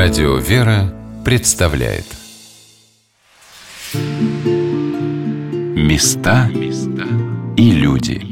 Радио 0.00 0.36
«Вера» 0.36 0.94
представляет. 1.24 2.04
Места 5.74 6.48
и 7.56 7.72
люди. 7.72 8.22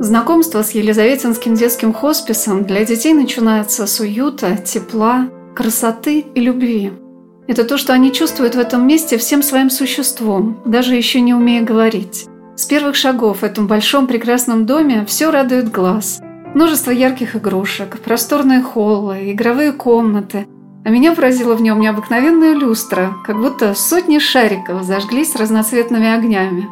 Знакомство 0.00 0.62
с 0.64 0.72
Елизаветинским 0.72 1.54
детским 1.54 1.92
хосписом 1.92 2.64
для 2.64 2.84
детей 2.84 3.14
начинается 3.14 3.86
с 3.86 4.00
уюта, 4.00 4.56
тепла, 4.56 5.28
красоты 5.54 6.18
и 6.18 6.40
любви– 6.40 6.90
это 7.46 7.64
то, 7.64 7.78
что 7.78 7.92
они 7.92 8.12
чувствуют 8.12 8.54
в 8.54 8.58
этом 8.58 8.86
месте 8.86 9.18
всем 9.18 9.42
своим 9.42 9.70
существом, 9.70 10.60
даже 10.64 10.94
еще 10.94 11.20
не 11.20 11.34
умея 11.34 11.62
говорить. 11.62 12.26
С 12.56 12.64
первых 12.64 12.96
шагов 12.96 13.40
в 13.40 13.44
этом 13.44 13.66
большом 13.66 14.06
прекрасном 14.06 14.66
доме 14.66 15.04
все 15.06 15.30
радует 15.30 15.70
глаз. 15.70 16.20
Множество 16.54 16.90
ярких 16.90 17.36
игрушек, 17.36 18.00
просторные 18.00 18.62
холлы, 18.62 19.30
игровые 19.32 19.72
комнаты. 19.72 20.46
А 20.84 20.88
меня 20.88 21.14
поразила 21.14 21.54
в 21.54 21.60
нем 21.60 21.80
необыкновенная 21.80 22.54
люстра, 22.54 23.12
как 23.26 23.36
будто 23.38 23.74
сотни 23.74 24.18
шариков 24.18 24.84
зажглись 24.84 25.36
разноцветными 25.36 26.08
огнями. 26.08 26.66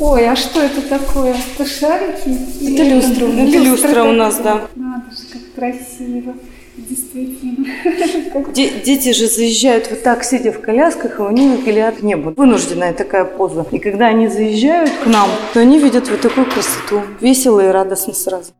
Ой, 0.00 0.28
а 0.28 0.36
что 0.36 0.60
это 0.62 0.80
такое? 0.80 1.34
Это 1.34 1.68
шарики? 1.68 2.72
Это 2.72 2.82
люстра. 2.84 3.26
Это 3.26 3.58
люстра 3.58 4.04
у 4.04 4.12
нас, 4.12 4.38
да. 4.38 4.68
Надо 4.76 5.10
же, 5.10 5.22
как 5.32 5.54
красиво. 5.56 6.34
Действительно. 7.12 7.66
Дети 8.54 9.12
же 9.12 9.28
заезжают 9.28 9.88
вот 9.90 10.02
так, 10.02 10.24
сидя 10.24 10.52
в 10.52 10.60
колясках, 10.60 11.18
и 11.18 11.22
у 11.22 11.30
них 11.30 11.64
глядят 11.64 12.02
небо. 12.02 12.34
Вынужденная 12.36 12.92
такая 12.92 13.24
поза. 13.24 13.66
И 13.70 13.78
когда 13.78 14.06
они 14.06 14.28
заезжают 14.28 14.90
к 14.90 15.06
нам, 15.06 15.28
то 15.54 15.60
они 15.60 15.78
видят 15.78 16.08
вот 16.08 16.20
такую 16.20 16.46
красоту. 16.46 17.02
Весело 17.20 17.60
и 17.60 17.68
радостно 17.68 18.14
сразу. 18.14 18.52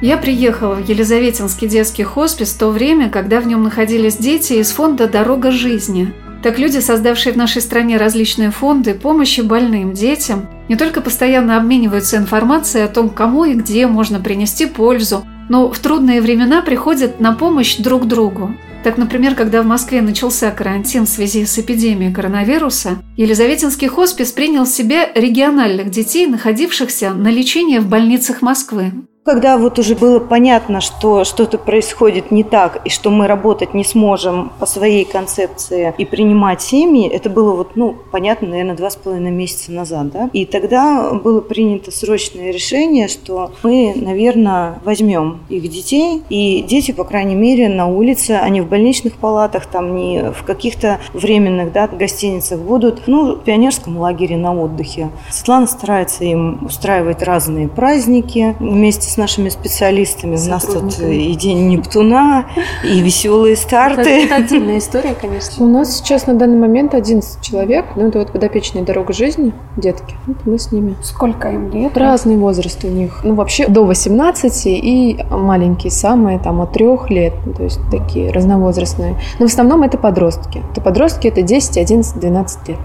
Я 0.00 0.18
приехала 0.18 0.74
в 0.74 0.86
Елизаветинский 0.86 1.66
детский 1.66 2.02
хоспис 2.02 2.52
в 2.52 2.58
то 2.58 2.68
время, 2.68 3.08
когда 3.08 3.40
в 3.40 3.46
нем 3.46 3.62
находились 3.62 4.16
дети 4.16 4.54
из 4.54 4.70
фонда 4.70 5.08
«Дорога 5.08 5.50
жизни», 5.50 6.12
так 6.44 6.58
люди, 6.58 6.78
создавшие 6.78 7.32
в 7.32 7.36
нашей 7.38 7.62
стране 7.62 7.96
различные 7.96 8.50
фонды 8.50 8.92
помощи 8.92 9.40
больным 9.40 9.94
детям, 9.94 10.46
не 10.68 10.76
только 10.76 11.00
постоянно 11.00 11.56
обмениваются 11.56 12.18
информацией 12.18 12.84
о 12.84 12.88
том, 12.88 13.08
кому 13.08 13.46
и 13.46 13.54
где 13.54 13.86
можно 13.86 14.20
принести 14.20 14.66
пользу, 14.66 15.24
но 15.48 15.72
в 15.72 15.78
трудные 15.78 16.20
времена 16.20 16.60
приходят 16.60 17.18
на 17.18 17.32
помощь 17.32 17.78
друг 17.78 18.06
другу. 18.06 18.54
Так, 18.82 18.98
например, 18.98 19.34
когда 19.34 19.62
в 19.62 19.66
Москве 19.66 20.02
начался 20.02 20.50
карантин 20.50 21.06
в 21.06 21.08
связи 21.08 21.46
с 21.46 21.58
эпидемией 21.58 22.12
коронавируса, 22.12 22.98
Елизаветинский 23.16 23.88
хоспис 23.88 24.30
принял 24.30 24.66
в 24.66 24.68
себе 24.68 25.10
региональных 25.14 25.88
детей, 25.88 26.26
находившихся 26.26 27.14
на 27.14 27.28
лечении 27.28 27.78
в 27.78 27.88
больницах 27.88 28.42
Москвы. 28.42 28.92
Когда 29.24 29.56
вот 29.56 29.78
уже 29.78 29.94
было 29.94 30.20
понятно, 30.20 30.82
что 30.82 31.24
что-то 31.24 31.56
происходит 31.56 32.30
не 32.30 32.44
так, 32.44 32.82
и 32.84 32.90
что 32.90 33.08
мы 33.08 33.26
работать 33.26 33.72
не 33.72 33.82
сможем 33.82 34.52
по 34.58 34.66
своей 34.66 35.06
концепции 35.06 35.94
и 35.96 36.04
принимать 36.04 36.60
семьи, 36.60 37.08
это 37.08 37.30
было 37.30 37.56
вот, 37.56 37.74
ну, 37.74 37.96
понятно, 38.12 38.48
наверное, 38.48 38.76
два 38.76 38.90
с 38.90 38.96
половиной 38.96 39.30
месяца 39.30 39.72
назад, 39.72 40.10
да. 40.10 40.30
И 40.34 40.44
тогда 40.44 41.14
было 41.14 41.40
принято 41.40 41.90
срочное 41.90 42.50
решение, 42.50 43.08
что 43.08 43.52
мы, 43.62 43.94
наверное, 43.96 44.80
возьмем 44.84 45.40
их 45.48 45.70
детей, 45.70 46.22
и 46.28 46.60
дети, 46.60 46.92
по 46.92 47.04
крайней 47.04 47.34
мере, 47.34 47.70
на 47.70 47.86
улице, 47.86 48.32
они 48.32 48.60
в 48.60 48.68
больничных 48.68 49.14
палатах, 49.14 49.64
там 49.64 49.96
не 49.96 50.32
в 50.32 50.44
каких-то 50.44 50.98
временных, 51.14 51.72
да, 51.72 51.88
гостиницах 51.88 52.60
будут, 52.60 53.04
ну, 53.06 53.36
в 53.36 53.38
пионерском 53.38 53.96
лагере 53.96 54.36
на 54.36 54.54
отдыхе. 54.54 55.08
Светлана 55.30 55.66
старается 55.66 56.24
им 56.24 56.66
устраивать 56.66 57.22
разные 57.22 57.68
праздники 57.68 58.54
вместе 58.60 59.13
с 59.14 59.16
нашими 59.16 59.48
специалистами. 59.48 60.36
У 60.36 60.50
нас 60.50 60.64
тут 60.64 60.98
и 60.98 61.34
День 61.34 61.68
Нептуна, 61.68 62.46
и 62.82 63.00
веселые 63.00 63.56
старты. 63.56 64.24
Это 64.24 64.36
отдельная 64.36 64.78
история, 64.78 65.14
конечно. 65.14 65.64
У 65.64 65.68
нас 65.68 65.96
сейчас 65.96 66.26
на 66.26 66.34
данный 66.34 66.58
момент 66.58 66.94
11 66.94 67.40
человек. 67.40 67.84
Ну, 67.94 68.08
это 68.08 68.18
вот 68.18 68.32
подопечные 68.32 68.84
«Дорога 68.84 69.12
жизни», 69.12 69.52
детки. 69.76 70.16
Вот 70.26 70.38
мы 70.44 70.58
с 70.58 70.72
ними. 70.72 70.96
Сколько 71.02 71.50
им 71.50 71.70
лет? 71.70 71.96
Разный 71.96 72.36
возраст 72.36 72.82
у 72.84 72.88
них. 72.88 73.20
Ну, 73.22 73.34
вообще 73.34 73.68
до 73.68 73.84
18 73.84 74.66
и 74.66 75.24
маленькие 75.30 75.92
самые, 75.92 76.40
там, 76.40 76.60
от 76.60 76.72
3 76.72 76.84
лет. 77.10 77.34
То 77.56 77.62
есть 77.62 77.80
такие 77.90 78.32
разновозрастные. 78.32 79.16
Но 79.38 79.46
в 79.46 79.50
основном 79.50 79.82
это 79.82 79.96
подростки. 79.96 80.62
Это 80.72 80.80
подростки, 80.80 81.28
это 81.28 81.42
10, 81.42 81.78
11, 81.78 82.18
12 82.18 82.68
лет. 82.68 82.78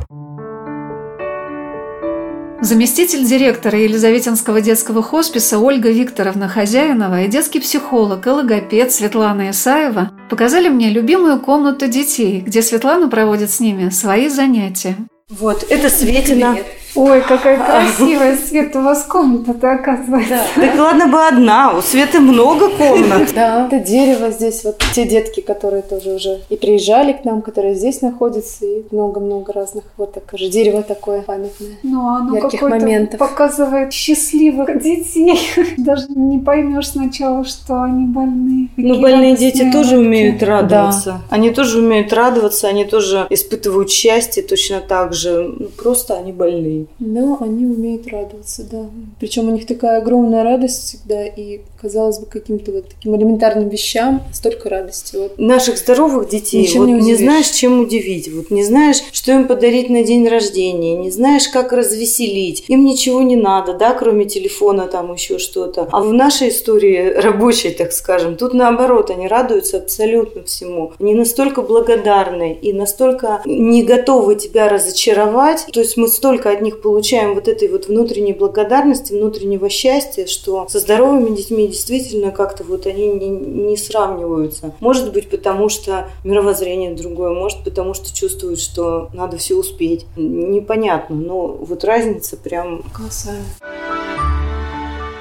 Заместитель 2.61 3.23
директора 3.25 3.79
Елизаветинского 3.79 4.59
детского 4.59 5.01
хосписа 5.01 5.59
Ольга 5.59 5.89
Викторовна 5.91 6.49
Хозяинова 6.49 7.23
и 7.23 7.29
детский 7.29 7.61
психолог 7.61 8.27
и 8.27 8.29
логопед 8.29 8.91
Светлана 8.91 9.49
Исаева 9.51 10.11
показали 10.29 10.67
мне 10.67 10.89
любимую 10.89 11.39
комнату 11.39 11.87
детей, 11.87 12.41
где 12.41 12.61
Светлана 12.61 13.07
проводит 13.07 13.49
с 13.49 13.61
ними 13.61 13.89
свои 13.89 14.27
занятия. 14.27 14.97
Вот, 15.29 15.65
это 15.69 15.89
Светина. 15.89 16.51
Привет. 16.51 16.78
Ой, 16.95 17.21
какая 17.21 17.57
красивая, 17.57 18.37
Свет, 18.37 18.75
у 18.75 18.81
вас 18.81 19.03
комната-то 19.03 19.73
оказывается. 19.73 20.39
Да. 20.55 20.61
Так 20.67 20.79
ладно 20.79 21.07
бы 21.07 21.27
одна, 21.27 21.73
у 21.77 21.81
Светы 21.81 22.19
много 22.19 22.69
комнат. 22.69 23.29
Да, 23.39 23.67
это 23.67 23.79
дерево 23.79 24.31
здесь, 24.31 24.63
вот 24.63 24.81
те 24.93 25.05
детки, 25.05 25.39
которые 25.39 25.81
тоже 25.81 26.15
уже 26.15 26.39
и 26.49 26.57
приезжали 26.57 27.13
к 27.13 27.23
нам, 27.23 27.41
которые 27.41 27.75
здесь 27.75 28.01
находятся, 28.01 28.65
и 28.65 28.83
много-много 28.91 29.53
разных, 29.53 29.83
вот 29.97 30.13
такое 30.13 30.39
же 30.39 30.49
дерево 30.49 30.83
такое 30.83 31.21
памятное. 31.21 31.77
Ну, 31.83 32.07
оно 32.07 32.35
ярких 32.35 32.61
моментов. 32.61 33.19
показывает 33.19 33.93
счастливых 33.93 34.81
детей. 34.81 35.39
Даже 35.77 36.07
не 36.09 36.39
поймешь 36.39 36.89
сначала, 36.89 37.45
что 37.45 37.83
они 37.83 38.05
больны. 38.05 38.69
Ну, 38.77 38.99
больные 38.99 39.35
дети 39.35 39.69
тоже 39.71 39.97
умеют 39.97 40.41
радоваться. 40.43 41.21
Да. 41.29 41.35
Они 41.35 41.51
тоже 41.51 41.79
умеют 41.79 42.11
радоваться, 42.13 42.67
они 42.67 42.85
тоже 42.85 43.27
испытывают 43.29 43.89
счастье 43.89 44.43
точно 44.43 44.81
так 44.81 45.13
же. 45.13 45.55
Ну, 45.59 45.67
просто 45.67 46.15
они 46.15 46.31
больные. 46.31 46.78
Да, 46.99 47.37
они 47.41 47.65
умеют 47.65 48.07
радоваться, 48.07 48.63
да. 48.69 48.89
Причем 49.19 49.49
у 49.49 49.51
них 49.51 49.65
такая 49.65 49.99
огромная 49.99 50.43
радость 50.43 50.83
всегда, 50.83 51.25
и, 51.25 51.61
казалось 51.81 52.19
бы, 52.19 52.25
каким-то 52.25 52.71
вот 52.71 52.89
таким 52.89 53.15
элементарным 53.15 53.69
вещам 53.69 54.21
столько 54.33 54.69
радости. 54.69 55.15
Вот. 55.15 55.37
Наших 55.37 55.77
здоровых 55.77 56.29
детей 56.29 56.61
Ничем 56.61 56.81
вот 56.81 56.87
не, 56.87 57.01
не 57.01 57.15
знаешь, 57.15 57.49
чем 57.49 57.79
удивить, 57.81 58.31
вот 58.31 58.51
не 58.51 58.63
знаешь, 58.63 58.97
что 59.11 59.31
им 59.31 59.47
подарить 59.47 59.89
на 59.89 60.03
день 60.03 60.27
рождения, 60.27 60.95
не 60.95 61.11
знаешь, 61.11 61.47
как 61.47 61.73
развеселить. 61.73 62.65
Им 62.67 62.85
ничего 62.85 63.21
не 63.21 63.35
надо, 63.35 63.73
да, 63.73 63.93
кроме 63.93 64.25
телефона, 64.25 64.87
там 64.87 65.13
еще 65.13 65.39
что-то. 65.39 65.87
А 65.91 66.01
в 66.01 66.13
нашей 66.13 66.49
истории 66.49 67.13
рабочей, 67.13 67.71
так 67.71 67.91
скажем, 67.91 68.35
тут 68.35 68.53
наоборот, 68.53 69.09
они 69.09 69.27
радуются 69.27 69.77
абсолютно 69.77 70.43
всему. 70.43 70.93
Они 70.99 71.15
настолько 71.15 71.61
благодарны 71.61 72.57
и 72.61 72.73
настолько 72.73 73.41
не 73.45 73.83
готовы 73.83 74.35
тебя 74.35 74.69
разочаровать. 74.69 75.65
То 75.71 75.79
есть 75.79 75.97
мы 75.97 76.07
столько 76.07 76.51
от 76.51 76.61
них 76.61 76.68
них 76.69 76.81
получаем 76.81 77.33
вот 77.33 77.47
этой 77.47 77.67
вот 77.67 77.87
внутренней 77.87 78.33
благодарности, 78.33 79.13
внутреннего 79.13 79.69
счастья, 79.69 80.27
что 80.27 80.67
со 80.69 80.79
здоровыми 80.79 81.35
детьми 81.35 81.67
действительно 81.67 82.31
как-то 82.31 82.63
вот 82.63 82.85
они 82.85 83.07
не, 83.07 83.29
не 83.29 83.77
сравниваются. 83.77 84.73
Может 84.79 85.11
быть, 85.11 85.29
потому 85.29 85.69
что 85.69 86.07
мировоззрение 86.23 86.93
другое, 86.93 87.31
может, 87.31 87.63
потому 87.63 87.93
что 87.93 88.13
чувствуют, 88.13 88.59
что 88.59 89.09
надо 89.13 89.37
все 89.37 89.55
успеть. 89.55 90.05
Непонятно, 90.15 91.15
но 91.15 91.47
вот 91.47 91.83
разница 91.83 92.37
прям 92.37 92.83
колоссальная. 92.93 93.45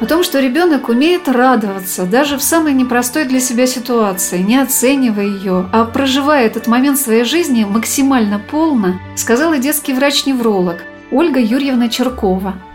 О 0.00 0.06
том, 0.06 0.22
что 0.22 0.38
ребенок 0.38 0.88
умеет 0.88 1.26
радоваться 1.28 2.04
даже 2.04 2.38
в 2.38 2.42
самой 2.42 2.72
непростой 2.72 3.24
для 3.24 3.40
себя 3.40 3.66
ситуации, 3.66 4.38
не 4.38 4.56
оценивая 4.56 5.24
ее, 5.24 5.68
а 5.72 5.84
проживая 5.86 6.46
этот 6.46 6.68
момент 6.68 7.00
своей 7.00 7.24
жизни 7.24 7.64
максимально 7.64 8.40
полно, 8.50 9.00
сказал 9.16 9.54
и 9.54 9.58
детский 9.58 9.92
врач-невролог, 9.92 10.84
Ольга 11.10 11.40
Юрьевна 11.40 11.88
Черкова– 11.88 12.54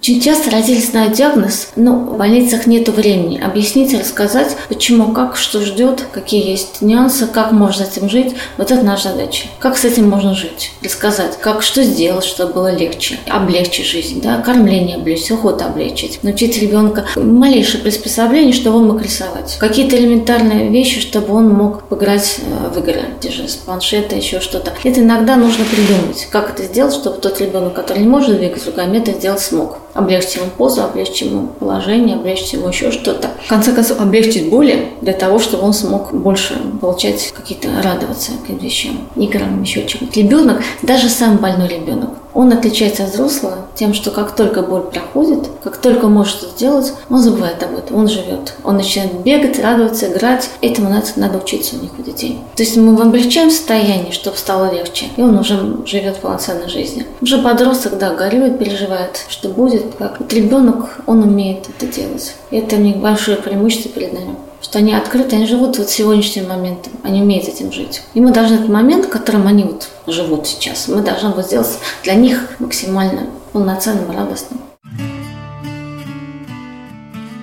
очень 0.00 0.20
часто 0.20 0.50
родители 0.52 0.80
знают 0.80 1.14
диагноз, 1.14 1.70
но 1.74 1.92
в 1.96 2.16
больницах 2.16 2.66
нет 2.66 2.88
времени 2.88 3.40
объяснить, 3.40 3.98
рассказать, 3.98 4.56
почему, 4.68 5.12
как, 5.12 5.36
что 5.36 5.60
ждет, 5.60 6.04
какие 6.12 6.48
есть 6.48 6.80
нюансы, 6.82 7.26
как 7.26 7.50
можно 7.50 7.84
с 7.84 7.96
этим 7.96 8.08
жить. 8.08 8.34
Вот 8.56 8.70
это 8.70 8.82
наша 8.82 9.10
задача. 9.10 9.48
Как 9.58 9.76
с 9.76 9.84
этим 9.84 10.08
можно 10.08 10.34
жить? 10.34 10.70
Рассказать, 10.84 11.38
как, 11.40 11.62
что 11.62 11.82
сделать, 11.82 12.24
чтобы 12.24 12.52
было 12.54 12.74
легче, 12.74 13.18
облегчить 13.28 13.86
жизнь, 13.86 14.22
да, 14.22 14.40
кормление 14.40 14.96
облегчить, 14.96 15.32
уход 15.32 15.60
облегчить, 15.62 16.22
научить 16.22 16.56
ребенка 16.58 17.04
малейшее 17.16 17.82
приспособление, 17.82 18.52
чтобы 18.52 18.78
он 18.78 18.86
мог 18.86 19.02
рисовать. 19.02 19.56
Какие-то 19.58 19.96
элементарные 19.96 20.68
вещи, 20.68 21.00
чтобы 21.00 21.34
он 21.34 21.48
мог 21.48 21.82
поиграть 21.84 22.38
э, 22.38 22.70
в 22.72 22.78
игры, 22.78 23.02
те 23.20 23.30
же 23.30 23.48
с 23.48 23.56
планшета, 23.56 24.14
еще 24.14 24.38
что-то. 24.38 24.72
Это 24.84 25.00
иногда 25.00 25.34
нужно 25.34 25.64
придумать, 25.64 26.28
как 26.30 26.50
это 26.50 26.62
сделать, 26.62 26.94
чтобы 26.94 27.18
тот 27.18 27.40
ребенок, 27.40 27.74
который 27.74 27.98
не 27.98 28.08
может 28.08 28.38
двигать 28.38 28.64
руками, 28.64 28.98
это 28.98 29.12
сделать 29.12 29.40
смог. 29.40 29.78
Облегчить 29.98 30.36
ему 30.36 30.46
позу, 30.56 30.82
облегчить 30.82 31.22
ему 31.22 31.48
положение, 31.58 32.16
облегчить 32.16 32.52
ему 32.52 32.68
еще 32.68 32.90
что-то. 32.92 33.30
В 33.44 33.48
конце 33.48 33.72
концов, 33.72 34.00
облегчить 34.00 34.48
боли 34.48 34.90
для 35.00 35.12
того, 35.12 35.38
чтобы 35.38 35.64
он 35.64 35.72
смог 35.72 36.12
больше 36.12 36.54
получать 36.80 37.32
какие-то, 37.36 37.68
радоваться 37.82 38.32
каким-то 38.40 38.64
вещам, 38.64 39.08
играм, 39.16 39.62
еще 39.62 39.86
чему-то. 39.86 40.18
Ребенок, 40.18 40.62
даже 40.82 41.08
самый 41.08 41.38
больной 41.38 41.68
ребенок, 41.68 42.10
он 42.34 42.52
отличается 42.52 43.04
от 43.04 43.10
взрослого 43.10 43.66
тем, 43.74 43.94
что 43.94 44.10
как 44.10 44.34
только 44.34 44.62
боль 44.62 44.82
проходит, 44.82 45.48
как 45.62 45.76
только 45.78 46.08
может 46.08 46.34
что-то 46.34 46.52
сделать, 46.52 46.92
он 47.08 47.18
забывает 47.18 47.62
об 47.62 47.76
этом, 47.76 47.96
он 47.96 48.08
живет. 48.08 48.54
Он 48.64 48.76
начинает 48.76 49.12
бегать, 49.20 49.58
радоваться, 49.58 50.10
играть. 50.10 50.50
Этому 50.60 50.90
надо, 50.90 51.06
надо 51.16 51.38
учиться 51.38 51.76
у 51.76 51.82
них, 51.82 51.92
у 51.98 52.02
детей. 52.02 52.38
То 52.56 52.62
есть 52.62 52.76
мы 52.76 53.00
облегчаем 53.00 53.50
состояние, 53.50 54.12
чтобы 54.12 54.36
стало 54.36 54.72
легче, 54.72 55.06
и 55.16 55.22
он 55.22 55.38
уже 55.38 55.78
живет 55.86 56.16
полноценной 56.16 56.68
жизнью. 56.68 57.06
Уже 57.20 57.38
подросток, 57.38 57.98
да, 57.98 58.14
горюет, 58.14 58.58
переживает, 58.58 59.24
что 59.28 59.48
будет. 59.48 59.84
Как 59.98 60.18
вот 60.20 60.32
ребенок, 60.32 60.98
он 61.06 61.22
умеет 61.22 61.68
это 61.68 61.86
делать. 61.86 62.34
И 62.50 62.56
это 62.56 62.76
у 62.76 62.80
них 62.80 62.96
большое 62.96 63.36
преимущество 63.36 63.90
перед 63.90 64.12
нами 64.12 64.36
что 64.60 64.78
они 64.78 64.94
открыты, 64.94 65.36
они 65.36 65.46
живут 65.46 65.78
вот 65.78 65.88
сегодняшним 65.88 66.48
моментом, 66.48 66.92
они 67.02 67.22
умеют 67.22 67.48
этим 67.48 67.72
жить. 67.72 68.02
И 68.14 68.20
мы 68.20 68.32
должны 68.32 68.54
этот 68.54 68.68
момент, 68.68 69.06
в 69.06 69.10
котором 69.10 69.46
они 69.46 69.64
вот 69.64 69.88
живут 70.06 70.46
сейчас, 70.46 70.88
мы 70.88 71.02
должны 71.02 71.30
вот 71.30 71.46
сделать 71.46 71.78
для 72.02 72.14
них 72.14 72.48
максимально 72.58 73.26
полноценным, 73.52 74.10
радостным. 74.10 74.60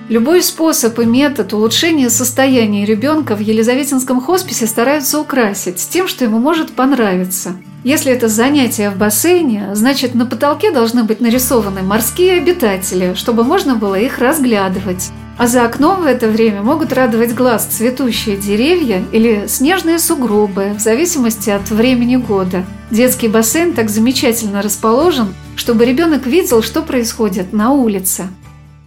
Любой 0.08 0.40
способ 0.40 0.96
и 1.00 1.04
метод 1.04 1.52
улучшения 1.52 2.10
состояния 2.10 2.84
ребенка 2.84 3.34
в 3.34 3.40
Елизаветинском 3.40 4.20
хосписе 4.20 4.68
стараются 4.68 5.18
украсить 5.18 5.84
тем, 5.90 6.06
что 6.06 6.24
ему 6.24 6.38
может 6.38 6.76
понравиться. 6.76 7.56
Если 7.82 8.12
это 8.12 8.28
занятие 8.28 8.90
в 8.90 8.98
бассейне, 8.98 9.70
значит 9.74 10.14
на 10.14 10.24
потолке 10.24 10.70
должны 10.70 11.02
быть 11.02 11.20
нарисованы 11.20 11.82
морские 11.82 12.38
обитатели, 12.38 13.14
чтобы 13.14 13.42
можно 13.42 13.74
было 13.74 13.96
их 13.96 14.18
разглядывать. 14.18 15.10
А 15.38 15.46
за 15.46 15.66
окном 15.66 16.02
в 16.02 16.06
это 16.06 16.28
время 16.28 16.62
могут 16.62 16.94
радовать 16.94 17.34
глаз 17.34 17.66
цветущие 17.66 18.38
деревья 18.38 19.04
или 19.12 19.44
снежные 19.48 19.98
сугробы, 19.98 20.72
в 20.72 20.80
зависимости 20.80 21.50
от 21.50 21.68
времени 21.70 22.16
года. 22.16 22.64
Детский 22.90 23.28
бассейн 23.28 23.74
так 23.74 23.90
замечательно 23.90 24.62
расположен, 24.62 25.34
чтобы 25.54 25.84
ребенок 25.84 26.26
видел, 26.26 26.62
что 26.62 26.80
происходит 26.80 27.52
на 27.52 27.72
улице. 27.72 28.28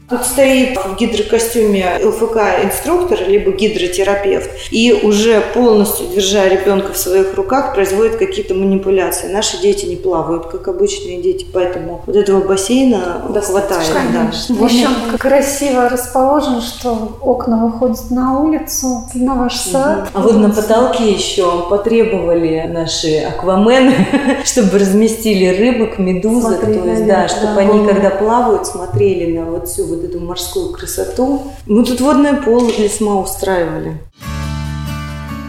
Тут 0.10 0.26
стоит 0.26 0.76
в 0.78 0.96
гидрокостюме 0.96 2.00
ЛФК 2.04 2.38
инструктор, 2.64 3.20
либо 3.28 3.52
гидротерапевт, 3.52 4.50
и 4.72 4.92
уже 5.04 5.42
полностью, 5.54 6.08
держа 6.08 6.48
ребенка 6.48 6.94
в 6.94 6.98
своих 6.98 7.36
руках, 7.36 7.76
производит 7.76 8.16
какие-то 8.16 8.56
манипуляции. 8.56 9.28
Наши 9.28 9.62
дети 9.62 9.86
не 9.86 9.96
плавают, 9.96 10.48
как 10.48 10.68
обычные 10.68 11.22
дети, 11.22 11.46
поэтому 11.54 12.02
вот 12.08 12.16
этого 12.16 12.42
бассейна 12.42 13.22
да, 13.30 13.42
хватает. 13.42 13.88
Конечно. 13.94 14.56
Да. 14.56 14.66
Еще 14.66 14.88
красиво 15.20 15.90
расположен, 15.90 16.62
что 16.62 17.18
окна 17.22 17.66
выходят 17.68 18.10
на 18.10 18.40
улицу, 18.40 19.04
на 19.14 19.36
ваш 19.36 19.58
сад. 19.58 20.10
А 20.12 20.22
вот 20.22 20.38
на 20.38 20.50
потолке 20.50 21.12
еще 21.12 21.70
потребовали 21.70 22.68
наши 22.68 23.20
аквамены, 23.20 23.94
чтобы 24.44 24.80
разместили 24.80 25.56
рыбок, 25.56 26.00
медузок, 26.00 26.62
то 26.62 26.72
есть, 26.72 27.06
да, 27.06 27.28
чтобы 27.28 27.60
они, 27.62 27.86
когда 27.86 28.10
плавают, 28.10 28.66
смотрели 28.66 29.38
на 29.38 29.46
вот 29.46 29.68
всю 29.68 29.86
вот 29.86 29.99
вот 30.00 30.10
эту 30.10 30.19
морскую 30.19 30.72
красоту. 30.72 31.51
Мы 31.66 31.86
тут 31.86 32.01
водное 32.01 32.36
поло 32.36 32.72
для 32.72 32.90
СМА 32.90 33.22
устраивали. 33.22 34.00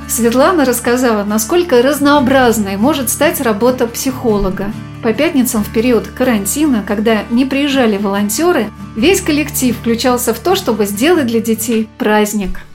Светлана 0.09 0.65
рассказала, 0.65 1.23
насколько 1.23 1.83
разнообразной 1.83 2.77
может 2.77 3.11
стать 3.11 3.41
работа 3.41 3.87
психолога. 3.87 4.73
По 5.05 5.13
пятницам 5.13 5.63
в 5.63 5.73
период 5.73 6.09
карантина, 6.09 6.85
когда 6.87 7.23
не 7.31 7.45
приезжали 7.45 7.97
волонтеры, 7.97 8.71
весь 8.97 9.21
коллектив 9.21 9.77
включался 9.79 10.35
в 10.35 10.41
то, 10.41 10.57
чтобы 10.57 10.87
сделать 10.87 11.27
для 11.27 11.41
детей 11.41 11.89
праздник– 11.97 12.61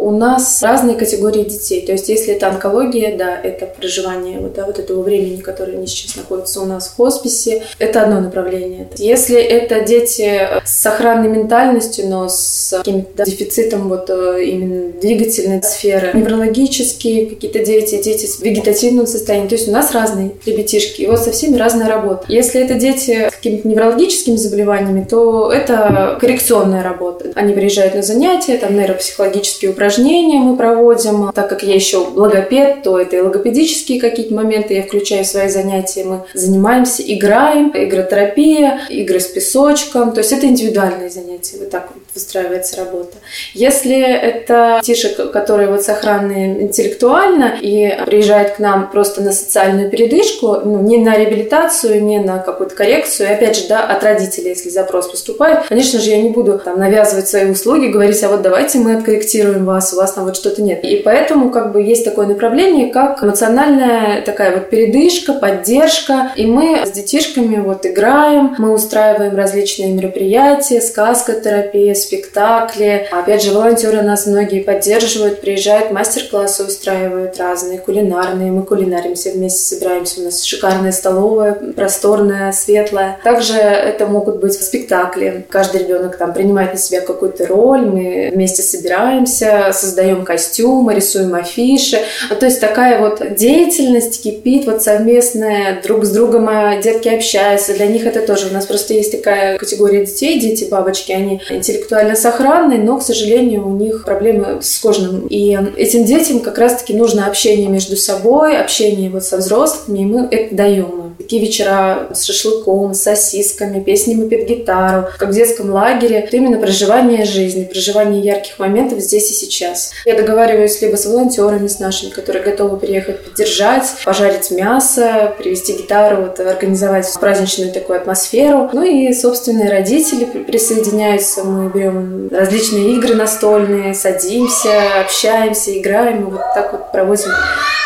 у 0.00 0.10
нас 0.10 0.62
разные 0.62 0.96
категории 0.96 1.44
детей. 1.44 1.84
То 1.84 1.92
есть, 1.92 2.08
если 2.08 2.34
это 2.34 2.48
онкология, 2.48 3.16
да, 3.16 3.38
это 3.38 3.66
проживание 3.66 4.40
вот, 4.40 4.54
да, 4.54 4.64
вот 4.64 4.78
этого 4.78 5.02
времени, 5.02 5.40
которое 5.40 5.76
они 5.76 5.86
сейчас 5.86 6.16
находятся 6.16 6.62
у 6.62 6.64
нас 6.64 6.88
в 6.88 6.96
хосписе, 6.96 7.62
это 7.78 8.02
одно 8.02 8.20
направление. 8.20 8.88
Если 8.96 9.40
это 9.40 9.82
дети 9.82 10.48
с 10.64 10.80
сохранной 10.80 11.28
ментальностью, 11.28 12.08
но 12.08 12.28
с 12.28 12.74
каким-то 12.78 13.10
да, 13.14 13.24
дефицитом 13.24 13.88
вот 13.88 14.08
э, 14.08 14.44
именно 14.44 14.92
двигательной 14.92 15.62
сферы, 15.62 16.12
неврологические 16.14 17.26
какие-то 17.26 17.62
дети, 17.64 18.02
дети 18.02 18.24
с 18.24 18.40
вегетативным 18.40 19.06
состоянием, 19.06 19.48
то 19.48 19.56
есть 19.56 19.68
у 19.68 19.72
нас 19.72 19.92
разные 19.92 20.32
ребятишки, 20.46 21.02
и 21.02 21.06
вот 21.06 21.18
со 21.18 21.30
всеми 21.30 21.56
разная 21.56 21.88
работа. 21.88 22.24
Если 22.28 22.60
это 22.60 22.74
дети 22.74 23.28
с 23.28 23.36
какими-то 23.36 23.68
неврологическими 23.68 24.36
заболеваниями, 24.36 25.06
то 25.08 25.52
это 25.52 26.16
коррекционная 26.20 26.82
работа. 26.82 27.32
Они 27.34 27.52
приезжают 27.52 27.94
на 27.94 28.02
занятия, 28.02 28.56
там 28.56 28.74
нейропсихологические 28.74 29.72
упражнения, 29.72 29.89
упражнения 29.90 30.38
мы 30.38 30.56
проводим. 30.56 31.32
Так 31.32 31.48
как 31.48 31.62
я 31.62 31.74
еще 31.74 31.98
логопед, 31.98 32.82
то 32.82 32.98
это 32.98 33.16
и 33.16 33.20
логопедические 33.20 34.00
какие-то 34.00 34.34
моменты 34.34 34.74
я 34.74 34.82
включаю 34.82 35.24
в 35.24 35.26
свои 35.26 35.48
занятия. 35.48 36.04
Мы 36.04 36.22
занимаемся, 36.34 37.02
играем, 37.02 37.72
игротерапия, 37.74 38.82
игры 38.88 39.20
с 39.20 39.26
песочком. 39.26 40.12
То 40.12 40.20
есть 40.20 40.32
это 40.32 40.46
индивидуальные 40.46 41.10
занятия. 41.10 41.58
Вот 41.58 41.70
так 41.70 41.90
вот 41.92 42.02
выстраивается 42.14 42.76
работа. 42.78 43.16
Если 43.54 44.00
это 44.00 44.80
тишек, 44.82 45.30
которые 45.30 45.68
вот 45.70 45.82
сохранны 45.82 46.62
интеллектуально 46.62 47.56
и 47.60 47.96
приезжает 48.06 48.52
к 48.56 48.58
нам 48.58 48.90
просто 48.90 49.22
на 49.22 49.32
социальную 49.32 49.90
передышку, 49.90 50.60
ну, 50.64 50.80
не 50.80 50.98
на 50.98 51.16
реабилитацию, 51.16 52.02
не 52.02 52.18
на 52.18 52.38
какую-то 52.38 52.74
коррекцию, 52.74 53.28
и 53.28 53.32
опять 53.32 53.56
же, 53.56 53.68
да, 53.68 53.84
от 53.84 54.02
родителей, 54.02 54.50
если 54.50 54.70
запрос 54.70 55.08
поступает, 55.08 55.66
конечно 55.68 56.00
же, 56.00 56.10
я 56.10 56.20
не 56.20 56.30
буду 56.30 56.58
там 56.58 56.78
навязывать 56.78 57.28
свои 57.28 57.50
услуги, 57.50 57.86
говорить, 57.86 58.22
а 58.22 58.28
вот 58.28 58.42
давайте 58.42 58.78
мы 58.78 58.96
откорректируем 58.96 59.64
вас, 59.64 59.92
у 59.92 59.96
вас 59.96 60.12
там 60.12 60.24
вот 60.24 60.36
что-то 60.36 60.62
нет. 60.62 60.84
И 60.84 60.96
поэтому 60.96 61.50
как 61.50 61.72
бы 61.72 61.82
есть 61.82 62.04
такое 62.04 62.26
направление, 62.26 62.92
как 62.92 63.22
эмоциональная 63.22 64.22
такая 64.22 64.54
вот 64.54 64.70
передышка, 64.70 65.32
поддержка. 65.32 66.32
И 66.36 66.46
мы 66.46 66.84
с 66.86 66.90
детишками 66.90 67.60
вот 67.60 67.86
играем, 67.86 68.54
мы 68.58 68.72
устраиваем 68.72 69.36
различные 69.36 69.92
мероприятия, 69.92 70.80
сказкотерапия, 70.80 71.94
спектакли. 72.00 73.06
Опять 73.10 73.42
же, 73.42 73.52
волонтеры 73.52 74.02
нас 74.02 74.26
многие 74.26 74.60
поддерживают, 74.60 75.40
приезжают, 75.40 75.90
мастер-классы 75.90 76.64
устраивают 76.64 77.38
разные, 77.38 77.78
кулинарные. 77.78 78.52
Мы 78.52 78.62
кулинаримся 78.62 79.30
вместе, 79.30 79.76
собираемся. 79.76 80.20
У 80.20 80.24
нас 80.24 80.42
шикарная 80.42 80.92
столовая, 80.92 81.52
просторная, 81.52 82.52
светлая. 82.52 83.18
Также 83.22 83.54
это 83.54 84.06
могут 84.06 84.40
быть 84.40 84.54
спектакли. 84.54 85.46
Каждый 85.48 85.82
ребенок 85.82 86.16
там 86.16 86.32
принимает 86.32 86.72
на 86.72 86.78
себя 86.78 87.00
какую-то 87.00 87.46
роль, 87.46 87.82
мы 87.82 88.30
вместе 88.32 88.62
собираемся, 88.62 89.70
создаем 89.72 90.24
костюмы, 90.24 90.94
рисуем 90.94 91.34
афиши. 91.34 91.98
Ну, 92.28 92.36
то 92.36 92.46
есть 92.46 92.60
такая 92.60 93.00
вот 93.00 93.34
деятельность 93.36 94.22
кипит 94.22 94.66
вот 94.66 94.82
совместная, 94.82 95.80
друг 95.82 96.04
с 96.04 96.10
другом 96.10 96.48
а 96.48 96.76
детки 96.80 97.08
общаются. 97.08 97.74
Для 97.74 97.86
них 97.86 98.06
это 98.06 98.20
тоже. 98.20 98.48
У 98.48 98.52
нас 98.52 98.66
просто 98.66 98.94
есть 98.94 99.12
такая 99.12 99.58
категория 99.58 100.04
детей, 100.04 100.40
дети-бабочки, 100.40 101.12
они 101.12 101.40
интеллектуально 101.50 101.89
сохранны, 102.14 102.78
но, 102.78 102.98
к 102.98 103.02
сожалению, 103.02 103.68
у 103.68 103.76
них 103.76 104.04
проблемы 104.04 104.58
с 104.62 104.78
кожным. 104.78 105.26
И 105.26 105.56
этим 105.76 106.04
детям 106.04 106.40
как 106.40 106.58
раз-таки 106.58 106.94
нужно 106.94 107.26
общение 107.26 107.68
между 107.68 107.96
собой, 107.96 108.58
общение 108.58 109.10
вот 109.10 109.24
со 109.24 109.36
взрослыми, 109.38 110.00
и 110.00 110.04
мы 110.04 110.28
это 110.30 110.54
даем 110.54 111.09
Такие 111.30 111.46
вечера 111.46 112.08
с 112.12 112.24
шашлыком, 112.24 112.92
с 112.92 113.02
сосисками, 113.02 113.78
песнями 113.78 114.28
под 114.28 114.48
гитару, 114.48 115.06
как 115.16 115.28
в 115.28 115.32
детском 115.32 115.70
лагере. 115.70 116.18
Это 116.18 116.36
именно 116.36 116.58
проживание 116.58 117.24
жизни, 117.24 117.70
проживание 117.70 118.20
ярких 118.20 118.58
моментов 118.58 118.98
здесь 118.98 119.30
и 119.30 119.34
сейчас. 119.34 119.92
Я 120.04 120.16
договариваюсь 120.16 120.82
либо 120.82 120.96
с 120.96 121.06
волонтерами, 121.06 121.68
с 121.68 121.78
нашими, 121.78 122.10
которые 122.10 122.42
готовы 122.42 122.78
приехать 122.78 123.24
поддержать, 123.24 123.84
пожарить 124.04 124.50
мясо, 124.50 125.32
привезти 125.38 125.74
гитару, 125.74 126.22
вот, 126.22 126.40
организовать 126.40 127.06
праздничную 127.20 127.70
такую 127.70 128.00
атмосферу. 128.00 128.68
Ну 128.72 128.82
и 128.82 129.14
собственные 129.14 129.70
родители 129.70 130.24
присоединяются. 130.24 131.44
Мы 131.44 131.70
берем 131.70 132.28
различные 132.32 132.96
игры 132.96 133.14
настольные, 133.14 133.94
садимся, 133.94 135.00
общаемся, 135.00 135.78
играем. 135.78 136.22
И 136.22 136.30
вот 136.32 136.42
так 136.56 136.72
вот 136.72 136.90
проводим 136.90 137.30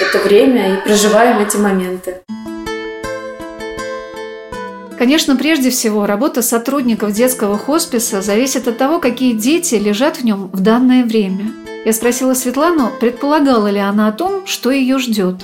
это 0.01 0.19
время 0.27 0.77
и 0.77 0.89
проживаем 0.89 1.47
эти 1.47 1.59
моменты. 1.59 2.23
Конечно, 5.05 5.37
прежде 5.37 5.69
всего, 5.69 6.07
работа 6.07 6.41
сотрудников 6.41 7.13
детского 7.13 7.59
хосписа 7.59 8.23
зависит 8.23 8.67
от 8.69 8.79
того, 8.79 9.01
какие 9.01 9.35
дети 9.35 9.75
лежат 9.75 10.17
в 10.17 10.25
нем 10.25 10.49
в 10.51 10.63
данное 10.63 11.05
время. 11.05 11.53
Я 11.85 11.93
спросила 11.93 12.33
Светлану, 12.33 12.91
предполагала 13.01 13.67
ли 13.67 13.81
она 13.81 14.09
о 14.09 14.13
том, 14.13 14.47
что 14.47 14.71
ее 14.71 14.99
ждет. 14.99 15.35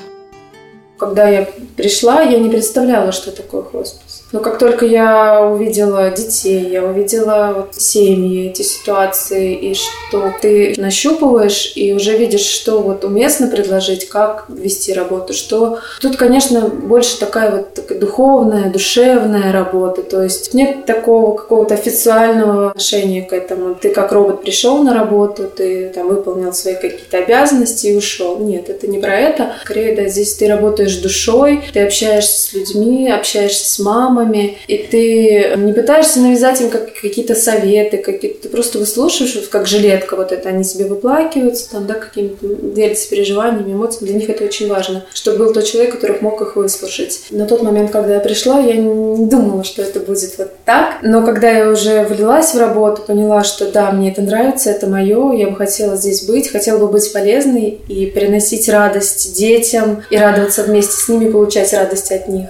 Когда 0.97 1.29
я 1.29 1.47
пришла, 1.77 2.23
я 2.23 2.39
не 2.39 2.49
представляла, 2.49 3.13
что 3.13 3.33
такое 3.33 3.61
хоспис. 3.61 4.10
Но 4.33 4.41
как 4.41 4.59
только 4.59 4.87
я 4.87 5.41
увидела 5.41 6.11
детей, 6.11 6.69
я 6.69 6.85
увидела 6.85 7.53
вот 7.57 7.75
семьи, 7.75 8.51
эти 8.51 8.63
ситуации, 8.63 9.55
и 9.55 9.75
что 9.75 10.33
ты 10.41 10.75
нащупываешь 10.77 11.73
и 11.75 11.93
уже 11.93 12.17
видишь, 12.17 12.45
что 12.45 12.81
вот 12.81 13.05
уместно 13.05 13.49
предложить, 13.49 14.09
как 14.09 14.47
вести 14.49 14.93
работу, 14.93 15.33
что 15.33 15.81
тут, 16.01 16.17
конечно, 16.17 16.63
больше 16.69 17.19
такая 17.19 17.51
вот 17.51 17.75
такая 17.75 17.99
духовная, 17.99 18.71
душевная 18.71 19.53
работа, 19.53 20.03
то 20.03 20.23
есть 20.23 20.55
нет 20.55 20.87
такого 20.87 21.37
какого-то 21.37 21.75
официального 21.75 22.71
отношения 22.71 23.23
к 23.23 23.33
этому. 23.33 23.75
Ты 23.75 23.91
как 23.91 24.13
робот 24.13 24.43
пришел 24.43 24.83
на 24.83 24.95
работу, 24.95 25.45
ты 25.45 25.91
там 25.91 26.09
выполнил 26.09 26.53
свои 26.53 26.75
какие-то 26.75 27.19
обязанности 27.19 27.89
и 27.89 27.97
ушел. 27.97 28.39
Нет, 28.39 28.69
это 28.69 28.87
не 28.87 28.99
про 28.99 29.15
это. 29.15 29.53
Скорее, 29.65 29.95
да, 29.95 30.09
здесь 30.09 30.35
ты 30.35 30.49
работаешь 30.49 30.97
душой, 30.97 31.63
ты 31.73 31.81
общаешься 31.81 32.43
с 32.43 32.53
людьми, 32.53 33.11
общаешься 33.11 33.71
с 33.71 33.79
мамами, 34.21 34.59
и 34.67 34.79
ты 34.79 35.57
не 35.57 35.73
пытаешься 35.73 36.21
навязать 36.21 36.61
им 36.61 36.71
как, 36.71 36.93
какие-то 36.95 37.35
советы, 37.35 37.99
какие-то, 37.99 38.43
ты 38.43 38.49
просто 38.49 38.79
выслушиваешь, 38.79 39.49
как 39.49 39.67
жилетка 39.67 40.17
вот 40.17 40.33
это, 40.33 40.49
они 40.49 40.65
себе 40.65 40.87
выплакиваются, 40.87 41.71
там, 41.71 41.87
да, 41.87 41.95
какими-то 41.95 42.47
делятся 42.75 43.09
переживаниями, 43.09 43.73
эмоциями. 43.73 44.11
Для 44.11 44.21
них 44.21 44.31
это 44.31 44.45
очень 44.45 44.69
важно, 44.69 45.05
чтобы 45.15 45.39
был 45.39 45.53
тот 45.53 45.65
человек, 45.65 45.93
который 45.93 46.19
мог 46.21 46.41
их 46.41 46.57
выслушать. 46.57 47.23
На 47.31 47.47
тот 47.47 47.63
момент, 47.63 47.91
когда 47.91 48.15
я 48.15 48.21
пришла, 48.21 48.61
я 48.61 48.75
не 48.75 49.27
думала, 49.27 49.65
что 49.65 49.83
это 49.83 50.01
будет 50.01 50.37
вот 50.39 50.51
так, 50.65 50.99
но 51.03 51.25
когда 51.25 51.51
я 51.51 51.71
уже 51.71 52.03
влилась 52.05 52.55
в 52.55 52.59
работу, 52.59 53.03
поняла, 53.03 53.45
что 53.45 53.71
да, 53.71 53.91
мне 53.91 54.11
это 54.11 54.23
нравится, 54.23 54.71
это 54.71 54.87
мое, 54.87 55.33
я 55.33 55.49
бы 55.49 55.57
хотела 55.57 55.97
здесь 55.97 56.25
быть, 56.25 56.51
хотела 56.51 56.79
бы 56.79 56.89
быть 56.89 57.13
полезной 57.13 57.81
и 57.89 58.07
приносить 58.07 58.69
радость 58.69 59.37
детям 59.37 60.03
и 60.11 60.17
радоваться 60.17 60.63
вместе 60.63 60.93
с 60.93 61.09
ними, 61.09 61.31
получать 61.31 61.73
радость 61.73 62.13
от 62.13 62.29
них. 62.29 62.49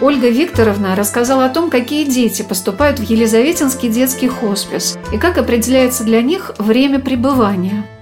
Ольга 0.00 0.28
Викторовна 0.28 0.96
рассказала 0.96 1.46
о 1.46 1.50
том, 1.50 1.70
какие 1.70 2.04
дети 2.04 2.42
поступают 2.42 2.98
в 2.98 3.02
Елизаветинский 3.02 3.88
детский 3.88 4.28
хоспис 4.28 4.98
и 5.12 5.18
как 5.18 5.38
определяется 5.38 6.04
для 6.04 6.22
них 6.22 6.52
время 6.58 6.98
пребывания– 6.98 7.86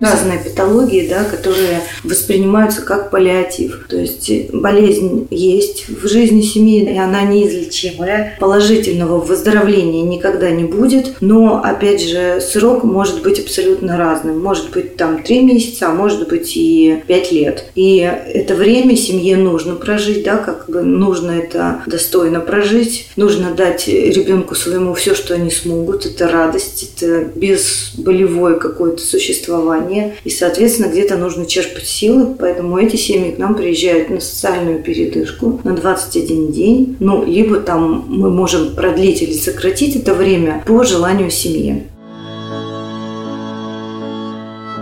разные 0.00 0.38
патологии, 0.38 1.08
да, 1.08 1.24
которые 1.24 1.80
воспринимаются 2.04 2.82
как 2.82 3.10
паллиатив. 3.10 3.86
То 3.88 3.96
есть 3.96 4.30
болезнь 4.52 5.26
есть 5.30 5.88
в 5.88 6.06
жизни 6.06 6.42
семьи, 6.42 6.84
и 6.84 6.98
она 6.98 7.22
неизлечимая. 7.22 8.36
Положительного 8.38 9.18
выздоровления 9.18 10.02
никогда 10.02 10.50
не 10.50 10.64
будет, 10.64 11.16
но, 11.20 11.62
опять 11.62 12.02
же, 12.02 12.40
срок 12.40 12.84
может 12.84 13.22
быть 13.22 13.40
абсолютно 13.40 13.96
разным. 13.96 14.40
Может 14.40 14.70
быть 14.70 14.96
там 14.96 15.22
три 15.22 15.40
месяца, 15.42 15.88
а 15.88 15.92
может 15.92 16.28
быть 16.28 16.56
и 16.56 17.02
пять 17.06 17.32
лет. 17.32 17.64
И 17.74 17.98
это 17.98 18.54
время 18.54 18.96
семье 18.96 19.36
нужно 19.36 19.74
прожить, 19.74 20.24
да, 20.24 20.36
как 20.36 20.68
бы 20.68 20.82
нужно 20.82 21.30
это 21.30 21.82
достойно 21.86 22.40
прожить. 22.40 23.08
Нужно 23.16 23.54
дать 23.54 23.88
ребенку 23.88 24.54
своему 24.54 24.94
все, 24.94 25.14
что 25.14 25.34
они 25.34 25.50
смогут. 25.50 26.06
Это 26.06 26.28
радость, 26.28 26.92
это 26.96 27.24
безболевое 27.34 28.56
какое-то 28.56 29.02
существование 29.02 29.85
стране, 29.86 30.14
и, 30.24 30.30
соответственно, 30.30 30.88
где-то 30.88 31.16
нужно 31.16 31.46
черпать 31.46 31.86
силы, 31.86 32.34
поэтому 32.38 32.78
эти 32.78 32.96
семьи 32.96 33.32
к 33.32 33.38
нам 33.38 33.54
приезжают 33.54 34.10
на 34.10 34.20
социальную 34.20 34.82
передышку 34.82 35.60
на 35.64 35.74
21 35.74 36.52
день, 36.52 36.96
ну, 37.00 37.24
либо 37.24 37.60
там 37.60 38.04
мы 38.08 38.30
можем 38.30 38.74
продлить 38.74 39.22
или 39.22 39.32
сократить 39.32 39.96
это 39.96 40.14
время 40.14 40.62
по 40.66 40.84
желанию 40.84 41.30
семьи. 41.30 41.84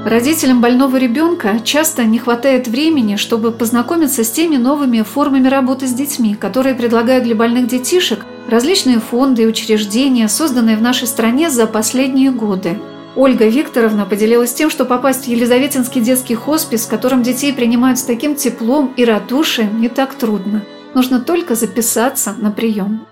Родителям 0.04 0.60
больного 0.60 0.98
ребенка 0.98 1.60
часто 1.64 2.04
не 2.04 2.18
хватает 2.18 2.68
времени, 2.68 3.16
чтобы 3.16 3.52
познакомиться 3.52 4.22
с 4.22 4.30
теми 4.30 4.56
новыми 4.56 5.00
формами 5.00 5.48
работы 5.48 5.86
с 5.86 5.94
детьми, 5.94 6.34
которые 6.34 6.74
предлагают 6.74 7.24
для 7.24 7.34
больных 7.34 7.68
детишек 7.68 8.26
различные 8.50 9.00
фонды 9.00 9.44
и 9.44 9.46
учреждения, 9.46 10.28
созданные 10.28 10.76
в 10.76 10.82
нашей 10.82 11.08
стране 11.08 11.48
за 11.48 11.66
последние 11.66 12.30
годы. 12.30 12.76
Ольга 13.16 13.46
Викторовна 13.46 14.06
поделилась 14.06 14.52
тем, 14.52 14.70
что 14.70 14.84
попасть 14.84 15.24
в 15.24 15.28
Елизаветинский 15.28 16.00
детский 16.00 16.34
хоспис, 16.34 16.86
в 16.86 16.88
котором 16.88 17.22
детей 17.22 17.52
принимают 17.52 17.98
с 17.98 18.02
таким 18.02 18.34
теплом 18.34 18.92
и 18.96 19.04
радушием, 19.04 19.80
не 19.80 19.88
так 19.88 20.14
трудно. 20.14 20.64
Нужно 20.94 21.20
только 21.20 21.54
записаться 21.54 22.34
на 22.36 22.50
прием. 22.50 23.06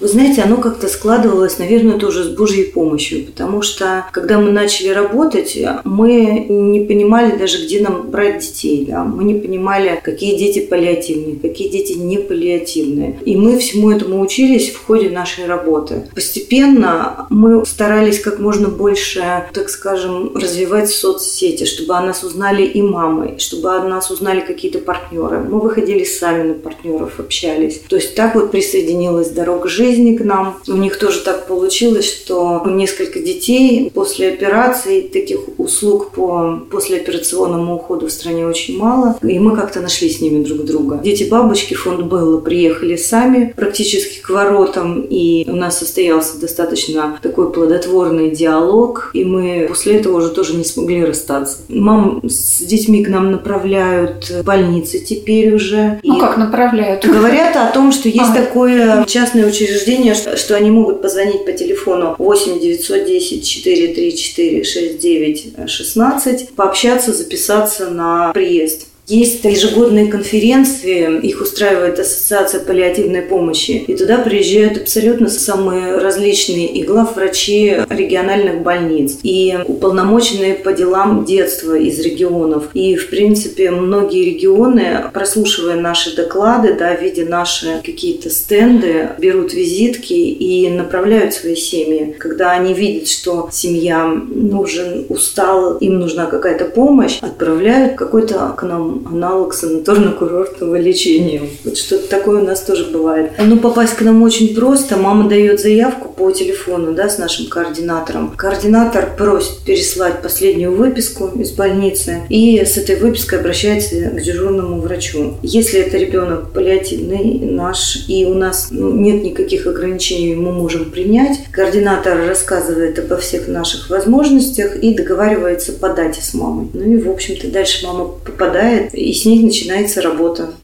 Вы 0.00 0.08
знаете, 0.08 0.42
оно 0.42 0.56
как-то 0.56 0.88
складывалось, 0.88 1.58
наверное, 1.58 1.98
тоже 1.98 2.24
с 2.24 2.28
Божьей 2.28 2.64
помощью, 2.64 3.26
потому 3.26 3.62
что, 3.62 4.06
когда 4.12 4.40
мы 4.40 4.50
начали 4.50 4.88
работать, 4.88 5.56
мы 5.84 6.46
не 6.48 6.80
понимали 6.80 7.36
даже, 7.36 7.64
где 7.64 7.80
нам 7.80 8.10
брать 8.10 8.40
детей, 8.40 8.86
да? 8.88 9.04
мы 9.04 9.22
не 9.22 9.34
понимали, 9.34 10.00
какие 10.02 10.36
дети 10.36 10.66
паллиативные, 10.66 11.36
какие 11.36 11.68
дети 11.68 11.92
не 11.92 12.18
паллиативные. 12.18 13.20
И 13.24 13.36
мы 13.36 13.56
всему 13.58 13.92
этому 13.92 14.20
учились 14.20 14.70
в 14.70 14.84
ходе 14.84 15.10
нашей 15.10 15.46
работы. 15.46 16.08
Постепенно 16.12 17.26
мы 17.30 17.64
старались 17.64 18.18
как 18.18 18.40
можно 18.40 18.68
больше, 18.68 19.44
так 19.52 19.68
скажем, 19.68 20.36
развивать 20.36 20.90
соцсети, 20.90 21.64
чтобы 21.64 21.94
о 21.94 22.00
нас 22.00 22.24
узнали 22.24 22.64
и 22.64 22.82
мамы, 22.82 23.36
чтобы 23.38 23.70
о 23.70 23.84
нас 23.84 24.10
узнали 24.10 24.40
какие-то 24.40 24.80
партнеры. 24.80 25.38
Мы 25.38 25.60
выходили 25.60 26.02
сами 26.02 26.48
на 26.48 26.54
партнеров, 26.54 27.20
общались. 27.20 27.80
То 27.88 27.94
есть 27.94 28.16
так 28.16 28.34
вот 28.34 28.50
присоединилась 28.50 29.30
дорога 29.30 29.68
жизни 29.68 29.83
жизни 29.84 30.16
к 30.16 30.24
нам. 30.24 30.56
У 30.66 30.72
них 30.72 30.98
тоже 30.98 31.20
так 31.20 31.46
получилось, 31.46 32.10
что 32.10 32.62
несколько 32.66 33.20
детей 33.20 33.90
после 33.94 34.28
операции, 34.28 35.02
таких 35.02 35.40
услуг 35.58 36.10
по 36.10 36.60
послеоперационному 36.70 37.76
уходу 37.76 38.06
в 38.06 38.12
стране 38.12 38.46
очень 38.46 38.78
мало. 38.78 39.16
И 39.22 39.38
мы 39.38 39.54
как-то 39.56 39.80
нашли 39.80 40.08
с 40.08 40.20
ними 40.20 40.42
друг 40.42 40.64
друга. 40.64 41.00
Дети-бабочки 41.02 41.74
фонд 41.74 42.06
Белла 42.06 42.40
приехали 42.40 42.96
сами 42.96 43.52
практически 43.56 44.20
к 44.22 44.30
воротам. 44.30 45.02
И 45.02 45.44
у 45.48 45.56
нас 45.56 45.78
состоялся 45.78 46.40
достаточно 46.40 47.18
такой 47.22 47.52
плодотворный 47.52 48.30
диалог. 48.30 49.10
И 49.14 49.24
мы 49.24 49.66
после 49.68 49.96
этого 49.96 50.18
уже 50.18 50.30
тоже 50.30 50.56
не 50.56 50.64
смогли 50.64 51.04
расстаться. 51.04 51.58
Мам 51.68 52.22
с 52.24 52.62
детьми 52.62 53.04
к 53.04 53.08
нам 53.08 53.30
направляют 53.30 54.30
в 54.30 54.42
больницы 54.44 54.98
теперь 54.98 55.54
уже. 55.54 56.00
Ну 56.02 56.16
и 56.16 56.20
как 56.20 56.36
направляют? 56.36 57.04
Говорят 57.04 57.56
о 57.56 57.70
том, 57.72 57.92
что 57.92 58.08
есть 58.08 58.30
а. 58.30 58.34
такое 58.34 59.04
частное 59.04 59.46
учреждение 59.46 59.73
учреждения, 59.74 60.14
что, 60.14 60.36
что 60.36 60.56
они 60.56 60.70
могут 60.70 61.02
позвонить 61.02 61.44
по 61.44 61.52
телефону 61.52 62.14
8 62.18 62.60
910 62.60 63.46
434 63.46 64.64
69 64.64 65.68
16, 65.68 66.50
пообщаться, 66.50 67.12
записаться 67.12 67.90
на 67.90 68.32
приезд. 68.32 68.86
Есть 69.06 69.44
ежегодные 69.44 70.06
конференции, 70.06 71.20
их 71.20 71.42
устраивает 71.42 71.98
Ассоциация 71.98 72.60
паллиативной 72.60 73.22
помощи. 73.22 73.84
И 73.86 73.94
туда 73.94 74.18
приезжают 74.18 74.78
абсолютно 74.78 75.28
самые 75.28 75.98
различные 75.98 76.68
и 76.68 76.82
главврачи 76.84 77.76
региональных 77.90 78.62
больниц, 78.62 79.18
и 79.22 79.58
уполномоченные 79.66 80.54
по 80.54 80.72
делам 80.72 81.24
детства 81.26 81.76
из 81.78 82.00
регионов. 82.00 82.68
И, 82.72 82.96
в 82.96 83.10
принципе, 83.10 83.70
многие 83.70 84.24
регионы, 84.24 85.04
прослушивая 85.12 85.76
наши 85.76 86.16
доклады, 86.16 86.74
да, 86.74 86.94
видя 86.94 87.26
наши 87.26 87.82
какие-то 87.84 88.30
стенды, 88.30 89.10
берут 89.18 89.52
визитки 89.52 90.14
и 90.14 90.70
направляют 90.70 91.34
свои 91.34 91.56
семьи. 91.56 92.16
Когда 92.18 92.52
они 92.52 92.72
видят, 92.72 93.08
что 93.08 93.50
семья 93.52 94.06
нужен, 94.06 95.04
устала, 95.10 95.76
им 95.78 95.98
нужна 95.98 96.24
какая-то 96.24 96.64
помощь, 96.64 97.18
отправляют 97.20 97.96
какой-то 97.96 98.54
к 98.56 98.62
нам 98.62 98.93
аналог 99.06 99.54
санаторно-курортного 99.54 100.78
лечения. 100.78 101.42
Вот 101.64 101.76
что-то 101.76 102.08
такое 102.08 102.40
у 102.40 102.44
нас 102.44 102.62
тоже 102.62 102.90
бывает. 102.90 103.32
Ну, 103.38 103.58
попасть 103.58 103.94
к 103.94 104.02
нам 104.02 104.22
очень 104.22 104.54
просто. 104.54 104.96
Мама 104.96 105.28
дает 105.28 105.60
заявку 105.60 106.08
по 106.08 106.30
телефону, 106.30 106.94
да, 106.94 107.08
с 107.08 107.18
нашим 107.18 107.46
координатором. 107.46 108.34
Координатор 108.36 109.14
просит 109.16 109.58
переслать 109.64 110.22
последнюю 110.22 110.74
выписку 110.74 111.28
из 111.38 111.52
больницы 111.52 112.22
и 112.28 112.64
с 112.64 112.76
этой 112.76 112.96
выпиской 112.96 113.40
обращается 113.40 113.96
к 113.96 114.20
дежурному 114.20 114.80
врачу. 114.80 115.34
Если 115.42 115.80
это 115.80 115.96
ребенок 115.96 116.52
паллиативный 116.52 117.40
наш 117.40 118.04
и 118.08 118.26
у 118.26 118.34
нас 118.34 118.68
ну, 118.70 118.92
нет 118.92 119.22
никаких 119.22 119.66
ограничений, 119.66 120.34
мы 120.34 120.52
можем 120.52 120.90
принять. 120.90 121.38
Координатор 121.50 122.26
рассказывает 122.26 122.98
обо 122.98 123.16
всех 123.16 123.48
наших 123.48 123.90
возможностях 123.90 124.76
и 124.76 124.94
договаривается 124.94 125.72
по 125.72 125.90
дате 125.90 126.22
с 126.22 126.34
мамой. 126.34 126.68
Ну 126.72 126.94
и, 126.94 127.00
в 127.00 127.10
общем-то, 127.10 127.48
дальше 127.48 127.86
мама 127.86 128.06
попадает 128.24 128.83
и 128.92 129.12
с 129.12 129.24
ней 129.24 129.42
начинается 129.42 130.02
работа. 130.02 130.54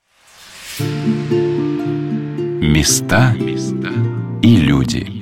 Места 2.61 3.35
и 4.43 4.57
люди. 4.57 5.20